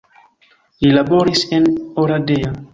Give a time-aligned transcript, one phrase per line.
[0.85, 1.71] Li laboris en
[2.07, 2.55] Oradea.